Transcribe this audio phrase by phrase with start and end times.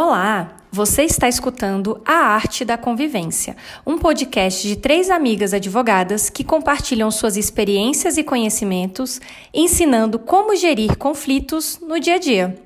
[0.00, 6.44] Olá, você está escutando A Arte da Convivência, um podcast de três amigas advogadas que
[6.44, 9.20] compartilham suas experiências e conhecimentos,
[9.52, 12.56] ensinando como gerir conflitos no dia a dia.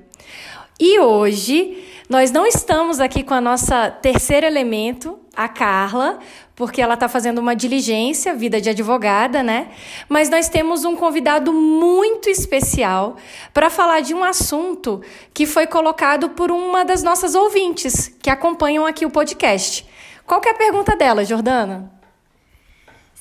[0.79, 6.19] E hoje nós não estamos aqui com a nossa terceiro elemento, a Carla,
[6.55, 9.69] porque ela está fazendo uma diligência, vida de advogada, né?
[10.07, 13.15] Mas nós temos um convidado muito especial
[13.53, 15.01] para falar de um assunto
[15.33, 19.85] que foi colocado por uma das nossas ouvintes que acompanham aqui o podcast.
[20.25, 21.92] Qual é a pergunta dela, Jordana?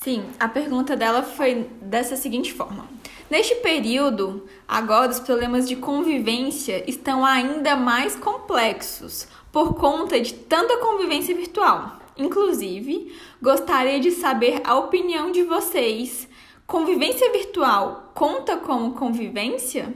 [0.03, 2.89] Sim, a pergunta dela foi dessa seguinte forma:
[3.31, 10.79] Neste período, agora os problemas de convivência estão ainda mais complexos por conta de tanta
[10.79, 12.01] convivência virtual.
[12.19, 16.29] Inclusive, gostaria de saber a opinião de vocês.
[16.67, 19.95] Convivência virtual conta como convivência?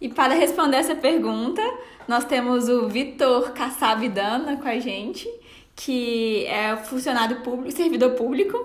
[0.00, 1.62] E para responder essa pergunta,
[2.06, 5.28] nós temos o Vitor Kassab Dana com a gente,
[5.74, 8.56] que é funcionário público, servidor público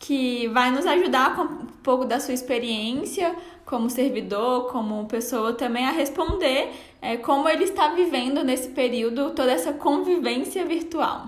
[0.00, 5.86] que vai nos ajudar com um pouco da sua experiência como servidor, como pessoa também
[5.86, 11.26] a responder é, como ele está vivendo nesse período toda essa convivência virtual.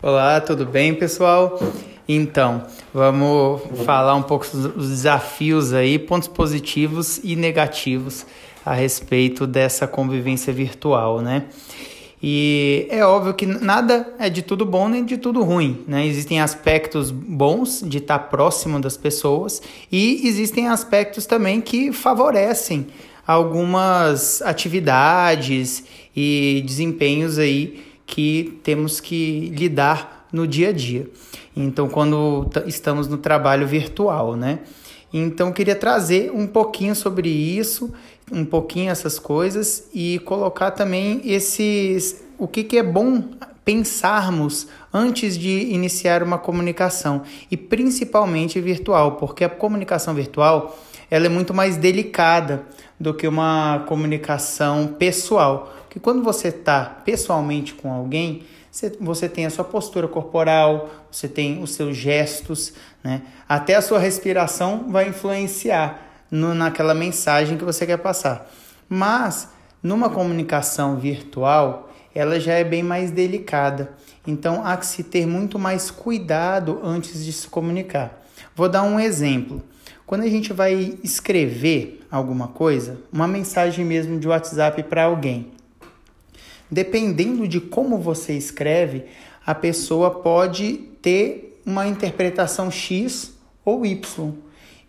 [0.00, 1.58] Olá, tudo bem, pessoal?
[2.08, 8.24] Então, vamos falar um pouco dos desafios aí, pontos positivos e negativos
[8.64, 11.46] a respeito dessa convivência virtual, né?
[12.22, 16.06] E é óbvio que nada é de tudo bom nem de tudo ruim, né?
[16.06, 22.88] Existem aspectos bons de estar próximo das pessoas e existem aspectos também que favorecem
[23.26, 31.08] algumas atividades e desempenhos aí que temos que lidar no dia a dia.
[31.56, 34.60] Então, quando estamos no trabalho virtual, né?
[35.12, 37.92] Então, queria trazer um pouquinho sobre isso,
[38.32, 43.22] um pouquinho essas coisas e colocar também esses o que, que é bom
[43.64, 50.76] pensarmos antes de iniciar uma comunicação e principalmente virtual, porque a comunicação virtual
[51.10, 52.64] ela é muito mais delicada
[52.98, 55.74] do que uma comunicação pessoal.
[55.90, 58.44] Que quando você está pessoalmente com alguém,
[59.00, 63.22] você tem a sua postura corporal, você tem os seus gestos, né?
[63.48, 68.50] Até a sua respiração vai influenciar no, naquela mensagem que você quer passar.
[68.88, 69.48] Mas
[69.82, 73.92] numa comunicação virtual, ela já é bem mais delicada.
[74.26, 78.22] Então há que se ter muito mais cuidado antes de se comunicar.
[78.54, 79.62] Vou dar um exemplo.
[80.06, 85.52] Quando a gente vai escrever alguma coisa, uma mensagem mesmo de WhatsApp para alguém,
[86.70, 89.04] dependendo de como você escreve,
[89.46, 93.32] a pessoa pode ter uma interpretação X
[93.64, 94.32] ou Y.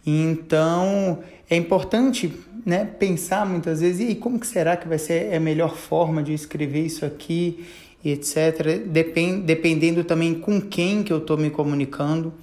[0.06, 1.20] Então
[1.50, 2.34] é importante
[2.66, 6.34] né, pensar muitas vezes, e como que será que vai ser a melhor forma de
[6.34, 7.66] escrever isso aqui,
[8.04, 8.80] e etc.
[8.88, 12.34] Depend, dependendo também com quem que eu estou me comunicando.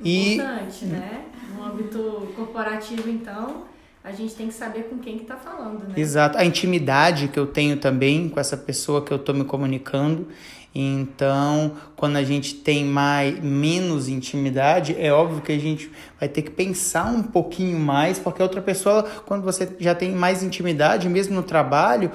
[0.00, 1.24] Importante, e, né?
[1.56, 3.64] No âmbito corporativo, então,
[4.02, 5.94] a gente tem que saber com quem que está falando, né?
[5.96, 6.36] Exato.
[6.36, 10.28] A intimidade que eu tenho também com essa pessoa que eu estou me comunicando.
[10.74, 16.42] Então, quando a gente tem mais menos intimidade, é óbvio que a gente vai ter
[16.42, 21.08] que pensar um pouquinho mais, porque a outra pessoa, quando você já tem mais intimidade,
[21.08, 22.10] mesmo no trabalho,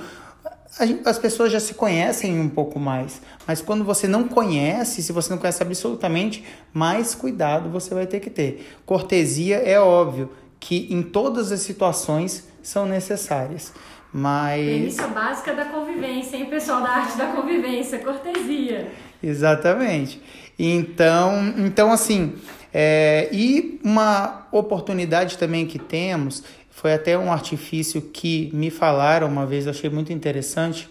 [0.82, 5.12] Gente, as pessoas já se conhecem um pouco mais, mas quando você não conhece, se
[5.12, 8.78] você não conhece absolutamente, mais cuidado você vai ter que ter.
[8.86, 13.74] Cortesia é óbvio que em todas as situações são necessárias.
[14.12, 14.66] Mas.
[14.66, 18.92] Premissa básica da convivência, hein, pessoal da arte da convivência, cortesia.
[19.22, 20.22] Exatamente.
[20.58, 22.36] Então, então assim,
[22.74, 29.46] é, e uma oportunidade também que temos, foi até um artifício que me falaram uma
[29.46, 30.90] vez, eu achei muito interessante,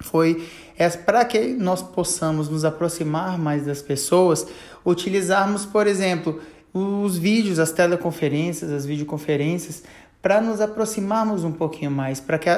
[0.00, 0.48] foi
[0.78, 4.46] é, para que nós possamos nos aproximar mais das pessoas,
[4.84, 6.40] utilizarmos, por exemplo,
[6.72, 9.82] os vídeos, as teleconferências, as videoconferências,
[10.22, 12.48] para nos aproximarmos um pouquinho mais, para que,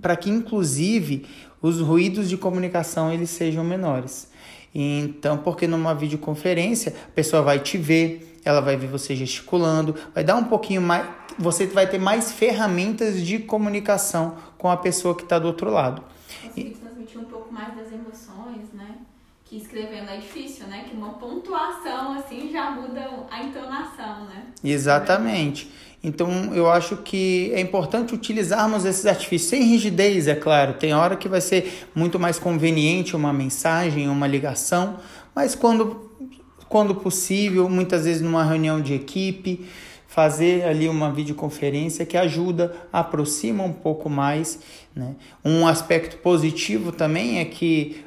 [0.00, 1.26] para que inclusive
[1.60, 4.30] os ruídos de comunicação eles sejam menores.
[4.74, 10.22] Então, porque numa videoconferência a pessoa vai te ver, ela vai ver você gesticulando, vai
[10.22, 11.06] dar um pouquinho mais,
[11.38, 16.02] você vai ter mais ferramentas de comunicação com a pessoa que está do outro lado.
[16.42, 18.98] Conseguir transmitir um pouco mais das emoções, né?
[19.48, 20.86] Que escrevendo é difícil, né?
[20.88, 24.46] Que uma pontuação assim já muda a entonação, né?
[24.62, 25.70] Exatamente.
[26.02, 30.74] Então eu acho que é importante utilizarmos esses artifícios sem rigidez, é claro.
[30.74, 34.98] Tem hora que vai ser muito mais conveniente uma mensagem, uma ligação,
[35.34, 36.04] mas quando
[36.68, 39.66] quando possível, muitas vezes numa reunião de equipe,
[40.16, 44.58] fazer ali uma videoconferência que ajuda, aproxima um pouco mais.
[44.94, 45.14] Né?
[45.44, 48.02] Um aspecto positivo também é que,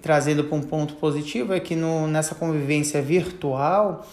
[0.00, 4.06] trazendo para um ponto positivo, é que no, nessa convivência virtual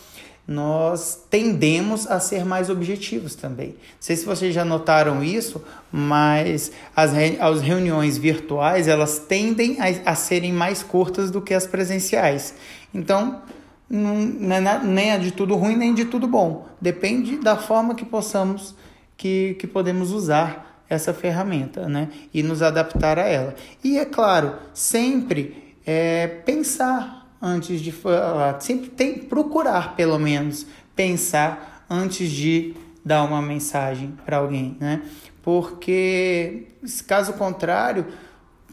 [0.50, 3.68] nós tendemos a ser mais objetivos também.
[3.68, 10.12] Não sei se vocês já notaram isso, mas as, as reuniões virtuais elas tendem a,
[10.12, 12.56] a serem mais curtas do que as presenciais.
[12.92, 13.44] Então,
[13.88, 16.68] não, não é nem é de tudo ruim nem de tudo bom.
[16.82, 18.74] Depende da forma que possamos,
[19.16, 22.10] que, que podemos usar essa ferramenta, né?
[22.34, 23.56] E nos adaptar a ela.
[23.84, 28.60] E é claro, sempre é, pensar antes de falar.
[28.60, 30.66] Sempre tem procurar, pelo menos,
[30.96, 32.74] pensar antes de
[33.06, 35.02] dar uma mensagem para alguém, né?
[35.42, 36.68] Porque,
[37.08, 38.06] caso contrário,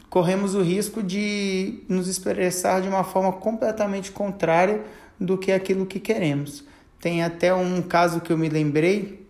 [0.09, 4.83] corremos o risco de nos expressar de uma forma completamente contrária
[5.19, 6.63] do que aquilo que queremos.
[6.99, 9.26] Tem até um caso que eu me lembrei,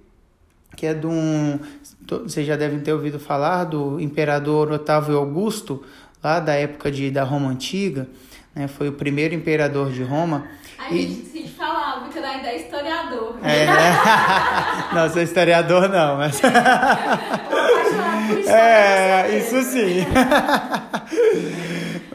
[0.77, 1.59] que é de um.
[2.23, 5.83] Vocês já devem ter ouvido falar do imperador Otávio Augusto,
[6.23, 8.07] lá da época de, da Roma Antiga
[8.57, 8.67] né?
[8.67, 10.47] Foi o primeiro imperador de Roma.
[10.79, 11.01] A e...
[11.01, 13.37] gente se falar, o Victor ainda é historiador.
[13.43, 13.93] É, né?
[14.93, 16.41] não, sou historiador não, mas...
[18.47, 20.03] é, isso sim.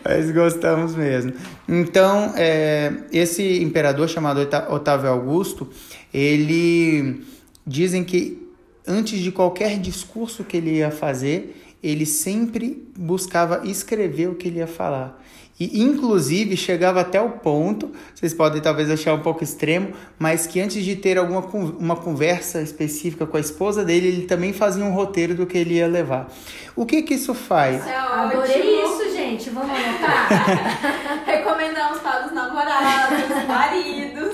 [0.05, 1.33] mas gostamos mesmo.
[1.69, 5.71] Então, é, esse imperador chamado Otávio Augusto,
[6.13, 7.25] ele...
[7.65, 8.42] Dizem que
[8.87, 14.59] antes de qualquer discurso que ele ia fazer, ele sempre buscava escrever o que ele
[14.59, 15.21] ia falar.
[15.61, 20.61] E, inclusive, chegava até o ponto, vocês podem talvez achar um pouco extremo, mas que
[20.61, 24.93] antes de ter alguma uma conversa específica com a esposa dele, ele também fazia um
[24.93, 26.29] roteiro do que ele ia levar.
[26.75, 27.81] O que que isso faz?
[27.81, 29.51] Isso é Adorei isso, gente.
[29.51, 31.23] Vamos anotar?
[31.27, 34.33] Recomendamos para os namorados, maridos.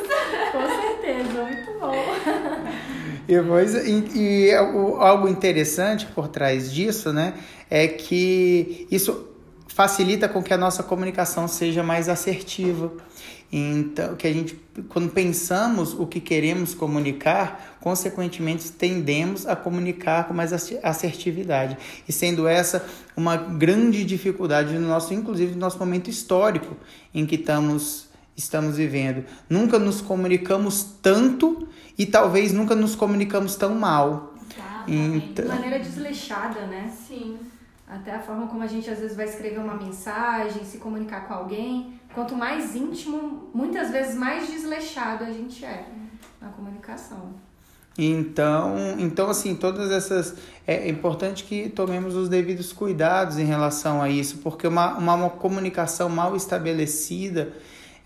[0.53, 1.95] Com certeza, muito bom.
[3.29, 7.35] E, depois, e, e algo interessante por trás disso, né,
[7.69, 9.29] é que isso
[9.69, 12.91] facilita com que a nossa comunicação seja mais assertiva.
[13.51, 20.35] Então, que a gente, quando pensamos o que queremos comunicar, consequentemente tendemos a comunicar com
[20.35, 20.53] mais
[20.83, 21.79] assertividade.
[22.07, 22.85] E sendo essa
[23.17, 26.77] uma grande dificuldade no nosso, inclusive no nosso momento histórico
[27.15, 29.25] em que estamos estamos vivendo.
[29.51, 31.69] Nunca nos comunicamos tanto
[31.99, 34.35] e talvez nunca nos comunicamos tão mal.
[34.87, 35.45] então...
[35.45, 36.91] De maneira desleixada, né?
[37.07, 37.37] Sim.
[37.89, 41.35] Até a forma como a gente às vezes vai escrever uma mensagem, se comunicar com
[41.35, 41.99] alguém.
[42.15, 45.87] Quanto mais íntimo, muitas vezes mais desleixado a gente é
[46.41, 47.35] na comunicação.
[47.97, 50.37] Então, então assim, todas essas
[50.67, 55.31] é importante que tomemos os devidos cuidados em relação a isso, porque uma, uma, uma
[55.31, 57.53] comunicação mal estabelecida,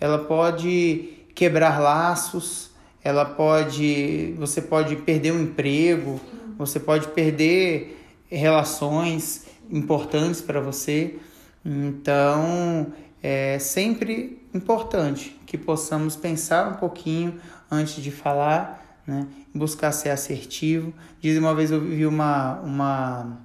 [0.00, 2.71] ela pode quebrar laços,
[3.04, 6.20] ela pode, você pode perder um emprego,
[6.56, 7.99] você pode perder
[8.31, 11.16] relações importantes para você.
[11.64, 17.40] Então, é sempre importante que possamos pensar um pouquinho
[17.70, 19.26] antes de falar, né?
[19.55, 20.93] buscar ser assertivo.
[21.20, 23.38] Diz uma vez eu vi uma, uma,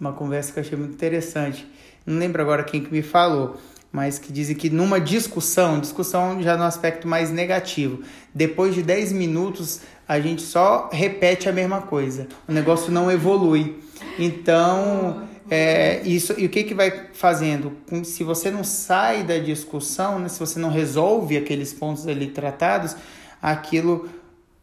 [0.00, 1.66] uma conversa que eu achei muito interessante.
[2.06, 3.56] Não lembro agora quem que me falou,
[3.92, 8.02] mas que dizem que numa discussão, discussão já no aspecto mais negativo,
[8.34, 12.26] depois de 10 minutos a gente só repete a mesma coisa.
[12.48, 13.78] O negócio não evolui.
[14.18, 17.76] Então, é, isso, e o que, que vai fazendo?
[18.04, 22.96] Se você não sai da discussão, né, se você não resolve aqueles pontos ali tratados,
[23.42, 24.08] aquilo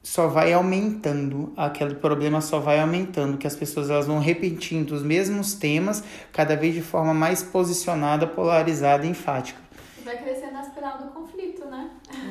[0.08, 5.04] só vai aumentando, aquele problema só vai aumentando, que as pessoas elas vão repetindo os
[5.04, 9.60] mesmos temas, cada vez de forma mais posicionada, polarizada e enfática.
[10.06, 11.90] Vai crescendo a espiral do conflito, né?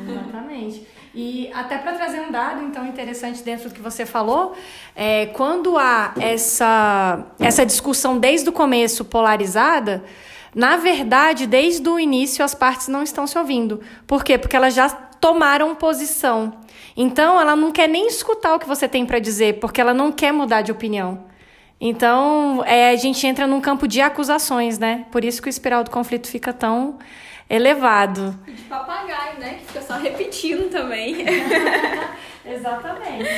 [0.09, 0.87] Exatamente.
[1.15, 4.55] E até para trazer um dado então interessante dentro do que você falou,
[4.95, 10.03] é, quando há essa, essa discussão desde o começo polarizada,
[10.55, 13.83] na verdade, desde o início as partes não estão se ouvindo.
[14.07, 14.39] Por quê?
[14.39, 14.89] Porque elas já
[15.21, 16.53] tomaram posição.
[16.97, 20.11] Então, ela não quer nem escutar o que você tem para dizer, porque ela não
[20.11, 21.25] quer mudar de opinião.
[21.81, 25.05] Então, é, a gente entra num campo de acusações, né?
[25.13, 26.99] Por isso que o espiral do conflito fica tão
[27.51, 28.39] elevado.
[28.47, 29.59] De papagaio, né?
[29.61, 31.25] Que fica só repetindo também.
[32.47, 33.29] Exatamente.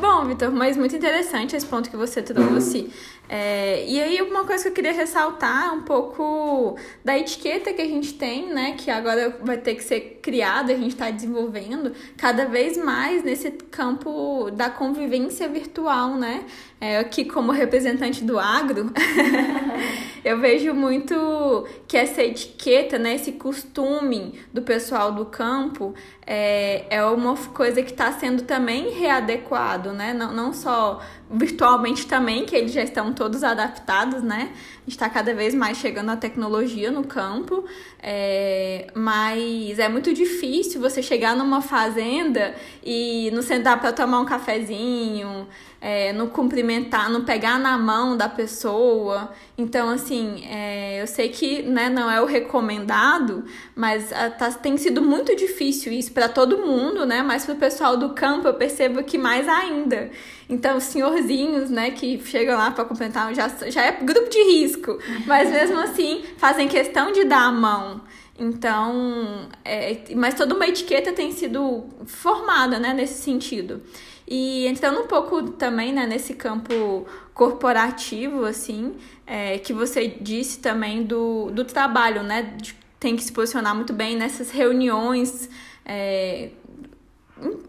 [0.00, 2.90] Bom, Vitor, mas muito interessante esse ponto que você trouxe.
[3.28, 7.86] É, e aí, uma coisa que eu queria ressaltar um pouco da etiqueta que a
[7.86, 8.74] gente tem, né?
[8.76, 13.50] Que agora vai ter que ser criada, a gente está desenvolvendo cada vez mais nesse
[13.50, 16.44] campo da convivência virtual, né?
[16.80, 18.92] É, aqui, como representante do agro,
[20.24, 27.04] Eu vejo muito que essa etiqueta, né, esse costume do pessoal do campo é, é
[27.04, 30.14] uma coisa que está sendo também readequado, né?
[30.14, 31.00] Não, não só
[31.32, 34.50] virtualmente também, que eles já estão todos adaptados, né?
[34.86, 37.64] A está cada vez mais chegando à tecnologia no campo,
[38.02, 44.24] é, mas é muito difícil você chegar numa fazenda e não sentar para tomar um
[44.24, 45.46] cafezinho,
[45.80, 49.32] é, não cumprimentar, não pegar na mão da pessoa.
[49.58, 54.76] Então, assim, é, eu sei que né, não é o recomendado, mas a, tá, tem
[54.76, 57.22] sido muito difícil isso para todo mundo, né?
[57.22, 60.10] Mas para o pessoal do campo eu percebo que mais ainda.
[60.52, 64.98] Então, os senhorzinhos, né, que chegam lá para cumprimentar, já, já é grupo de risco,
[65.26, 68.02] mas mesmo assim fazem questão de dar a mão.
[68.38, 73.80] Então, é, mas toda uma etiqueta tem sido formada, né, nesse sentido.
[74.28, 78.94] E entrando um pouco também, né, nesse campo corporativo, assim,
[79.26, 83.94] é, que você disse também do, do trabalho, né, de, tem que se posicionar muito
[83.94, 85.48] bem nessas reuniões,
[85.86, 86.50] é,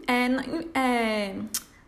[0.06, 1.34] é, é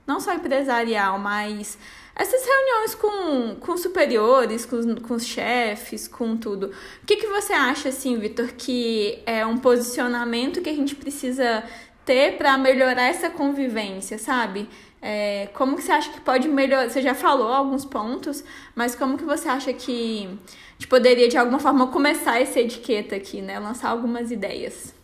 [0.06, 1.78] não só empresarial, mas
[2.14, 6.68] essas reuniões com, com superiores, com, com os chefes, com tudo.
[7.02, 11.62] O que, que você acha, assim, Vitor, que é um posicionamento que a gente precisa
[12.06, 14.66] ter para melhorar essa convivência, sabe?
[15.02, 16.88] É, como que você acha que pode melhorar?
[16.88, 18.42] Você já falou alguns pontos,
[18.74, 23.14] mas como que você acha que a gente poderia, de alguma forma, começar essa etiqueta
[23.14, 23.58] aqui, né?
[23.58, 24.95] Lançar algumas ideias.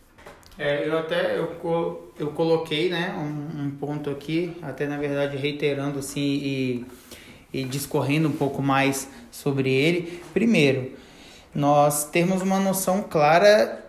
[0.57, 5.97] É, eu até eu, eu coloquei né, um, um, ponto aqui, até na verdade reiterando
[5.97, 6.85] assim e,
[7.51, 10.21] e discorrendo um pouco mais sobre ele.
[10.31, 10.91] Primeiro,
[11.55, 13.83] nós temos uma noção clara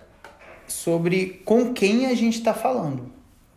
[0.66, 3.10] sobre com quem a gente está falando,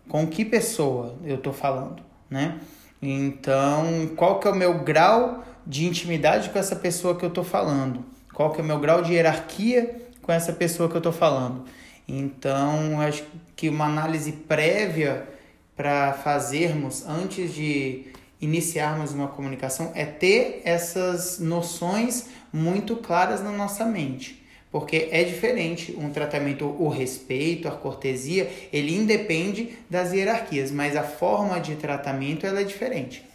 [0.09, 2.59] com que pessoa eu estou falando, né?
[3.01, 7.43] Então, qual que é o meu grau de intimidade com essa pessoa que eu estou
[7.43, 8.03] falando?
[8.33, 11.65] Qual que é o meu grau de hierarquia com essa pessoa que eu estou falando?
[12.07, 15.27] Então, acho que uma análise prévia
[15.75, 18.05] para fazermos antes de
[18.39, 24.43] iniciarmos uma comunicação é ter essas noções muito claras na nossa mente.
[24.71, 31.03] Porque é diferente um tratamento, o respeito, a cortesia, ele independe das hierarquias, mas a
[31.03, 33.25] forma de tratamento ela é diferente.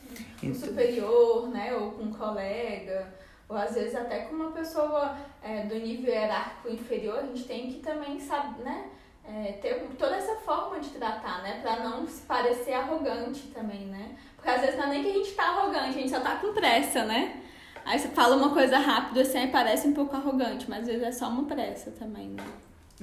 [0.41, 3.07] Com superior, né, ou com colega,
[3.52, 7.71] ou às vezes até com uma pessoa é, do nível hierárquico inferior, a gente tem
[7.71, 8.87] que também saber, né?
[9.25, 11.61] É, ter toda essa forma de tratar, né?
[11.61, 14.16] Pra não se parecer arrogante também, né?
[14.35, 16.37] Porque às vezes não é nem que a gente tá arrogante, a gente só tá
[16.37, 17.42] com pressa, né?
[17.85, 21.02] Aí você fala uma coisa rápido assim, aí parece um pouco arrogante, mas às vezes
[21.02, 22.42] é só uma pressa também, né?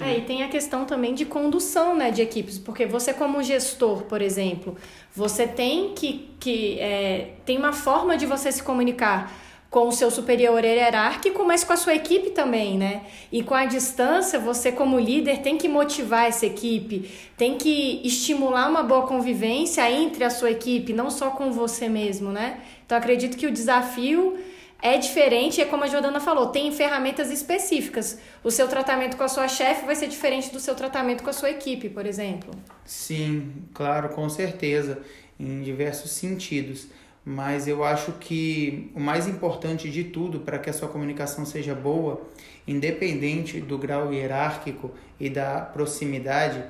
[0.00, 4.02] É, e tem a questão também de condução né, de equipes, porque você como gestor,
[4.04, 4.76] por exemplo,
[5.14, 9.30] você tem que, que é, tem uma forma de você se comunicar
[9.70, 13.02] com o seu superior hierárquico, mas com a sua equipe também, né?
[13.30, 18.68] E com a distância, você como líder tem que motivar essa equipe, tem que estimular
[18.68, 22.60] uma boa convivência entre a sua equipe, não só com você mesmo, né?
[22.84, 24.36] Então acredito que o desafio
[24.82, 28.18] é diferente, é como a Jordana falou, tem ferramentas específicas.
[28.42, 31.34] O seu tratamento com a sua chefe vai ser diferente do seu tratamento com a
[31.34, 32.50] sua equipe, por exemplo.
[32.84, 35.00] Sim, claro, com certeza,
[35.38, 36.88] em diversos sentidos
[37.24, 41.74] mas eu acho que o mais importante de tudo para que a sua comunicação seja
[41.74, 42.20] boa,
[42.66, 46.62] independente do grau hierárquico e da proximidade,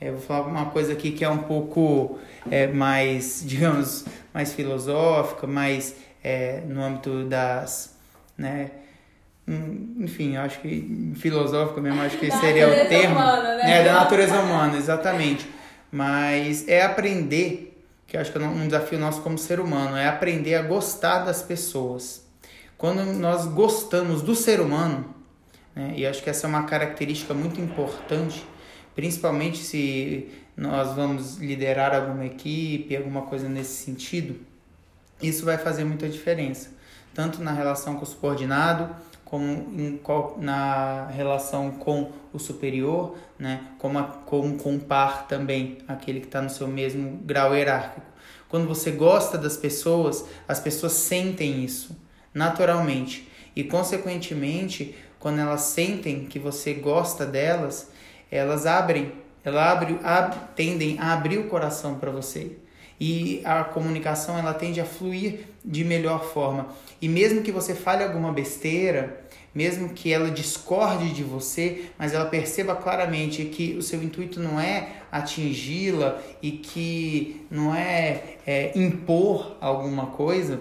[0.00, 2.18] é, vou falar uma coisa aqui que é um pouco
[2.50, 7.96] é, mais, digamos, mais filosófica, mais é, no âmbito das,
[8.36, 8.70] né,
[9.46, 13.16] hum, enfim, acho que filosófico mesmo, acho que da seria o termo.
[13.16, 13.80] Humana, né?
[13.80, 15.48] É, da natureza humana, exatamente.
[15.90, 17.77] Mas é aprender
[18.08, 21.42] que acho que é um desafio nosso como ser humano, é aprender a gostar das
[21.42, 22.26] pessoas.
[22.78, 25.14] Quando nós gostamos do ser humano,
[25.76, 28.44] né, e acho que essa é uma característica muito importante,
[28.94, 34.40] principalmente se nós vamos liderar alguma equipe, alguma coisa nesse sentido,
[35.22, 36.70] isso vai fazer muita diferença,
[37.12, 38.88] tanto na relação com o subordinado,
[39.28, 40.00] como em,
[40.38, 43.60] na relação com o superior, né?
[43.78, 48.06] como, a, como com o par também, aquele que está no seu mesmo grau hierárquico.
[48.48, 51.94] Quando você gosta das pessoas, as pessoas sentem isso
[52.32, 57.90] naturalmente e, consequentemente, quando elas sentem que você gosta delas,
[58.30, 59.12] elas abrem,
[59.44, 62.56] elas abrem, ab, tendem a abrir o coração para você
[63.00, 66.68] e a comunicação ela tende a fluir de melhor forma.
[67.00, 69.20] E mesmo que você fale alguma besteira,
[69.54, 74.60] mesmo que ela discorde de você, mas ela perceba claramente que o seu intuito não
[74.60, 80.60] é atingi-la e que não é, é impor alguma coisa,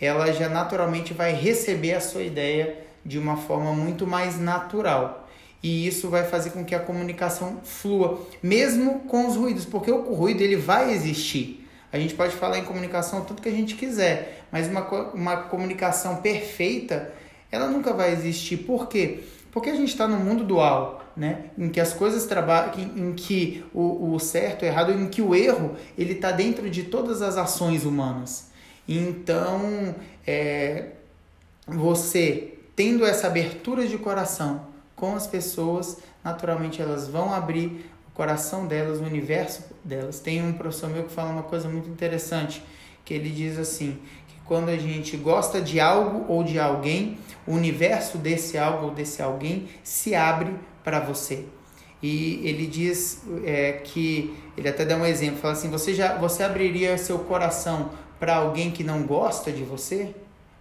[0.00, 5.28] ela já naturalmente vai receber a sua ideia de uma forma muito mais natural.
[5.62, 10.12] E isso vai fazer com que a comunicação flua, mesmo com os ruídos, porque o
[10.12, 11.65] ruído ele vai existir.
[11.96, 16.16] A gente pode falar em comunicação tudo que a gente quiser, mas uma, uma comunicação
[16.16, 17.12] perfeita,
[17.50, 18.58] ela nunca vai existir.
[18.58, 19.20] Por quê?
[19.50, 21.46] Porque a gente está no mundo dual, né?
[21.56, 25.34] Em que as coisas trabalham, em, que o, o certo, o errado, em que o
[25.34, 28.50] erro ele está dentro de todas as ações humanas.
[28.86, 29.94] Então,
[30.26, 30.90] é,
[31.66, 38.98] você tendo essa abertura de coração com as pessoas, naturalmente elas vão abrir coração delas,
[38.98, 40.18] o universo delas.
[40.18, 42.62] Tem um professor meu que fala uma coisa muito interessante,
[43.04, 47.52] que ele diz assim, que quando a gente gosta de algo ou de alguém, o
[47.52, 51.44] universo desse algo ou desse alguém se abre para você.
[52.02, 56.42] E ele diz é, que, ele até dá um exemplo, fala assim, você já você
[56.42, 60.14] abriria seu coração para alguém que não gosta de você?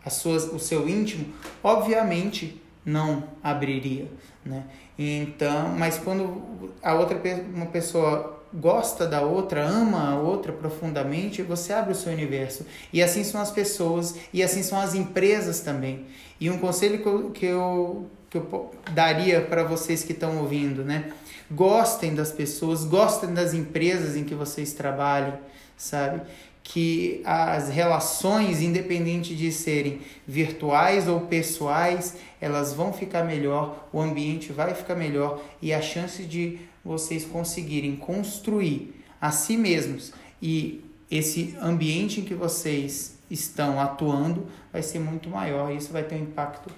[0.04, 1.34] As suas, o seu íntimo?
[1.64, 4.08] Obviamente não abriria,
[4.46, 4.64] né?
[4.98, 7.20] Então, mas quando a outra
[7.54, 12.66] uma pessoa gosta da outra, ama a outra profundamente, você abre o seu universo.
[12.94, 16.06] E assim são as pessoas, e assim são as empresas também.
[16.40, 20.84] E um conselho que eu, que eu, que eu daria para vocês que estão ouvindo,
[20.84, 21.12] né?
[21.52, 25.34] Gostem das pessoas, gostem das empresas em que vocês trabalhem,
[25.78, 26.22] sabe?
[26.68, 34.52] Que as relações, independente de serem virtuais ou pessoais, elas vão ficar melhor, o ambiente
[34.52, 41.56] vai ficar melhor e a chance de vocês conseguirem construir a si mesmos e esse
[41.62, 46.24] ambiente em que vocês estão atuando vai ser muito maior e isso vai ter um
[46.24, 46.70] impacto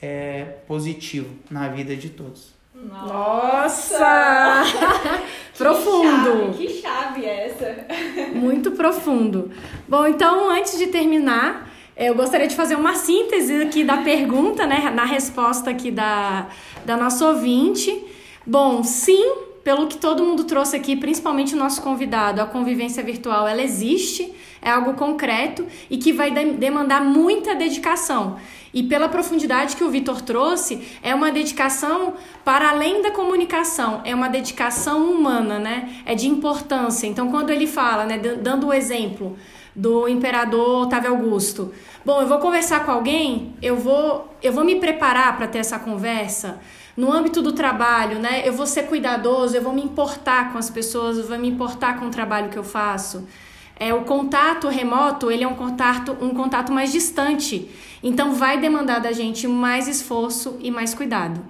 [0.00, 2.54] é, positivo na vida de todos.
[2.74, 4.64] Nossa!
[5.56, 6.52] profundo!
[6.56, 7.86] Que chave, que chave é essa?
[8.34, 9.50] Muito profundo.
[9.88, 14.90] Bom, então antes de terminar, eu gostaria de fazer uma síntese aqui da pergunta, né,
[14.94, 16.48] na resposta aqui da,
[16.84, 18.04] da nossa ouvinte.
[18.46, 19.32] Bom, sim,
[19.64, 24.30] pelo que todo mundo trouxe aqui, principalmente o nosso convidado, a convivência virtual ela existe,
[24.60, 28.36] é algo concreto e que vai demandar muita dedicação.
[28.74, 34.14] E pela profundidade que o Vitor trouxe, é uma dedicação para além da comunicação, é
[34.14, 36.02] uma dedicação humana, né?
[36.04, 37.06] É de importância.
[37.06, 39.36] Então, quando ele fala, né, dando o exemplo
[39.74, 41.72] do imperador Otávio Augusto,
[42.04, 45.78] bom, eu vou conversar com alguém, eu vou, eu vou me preparar para ter essa
[45.78, 46.60] conversa
[46.96, 48.46] no âmbito do trabalho, né?
[48.46, 51.98] Eu vou ser cuidadoso, eu vou me importar com as pessoas, eu vou me importar
[51.98, 53.26] com o trabalho que eu faço.
[53.76, 57.68] É, o contato remoto, ele é um contato, um contato mais distante.
[58.02, 61.40] Então vai demandar da gente mais esforço e mais cuidado.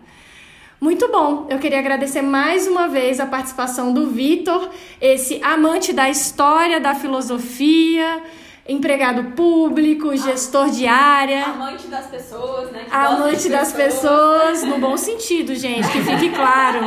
[0.81, 1.47] Muito bom.
[1.51, 6.95] Eu queria agradecer mais uma vez a participação do Vitor, esse amante da história, da
[6.95, 8.23] filosofia,
[8.67, 11.45] empregado público, gestor de área.
[11.45, 12.85] Amante das pessoas, né?
[12.85, 14.61] Que amante das pessoas.
[14.61, 16.81] pessoas, no bom sentido, gente, que fique claro.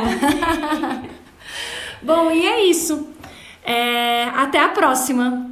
[2.02, 3.08] bom, e é isso.
[3.64, 5.47] É, até a próxima.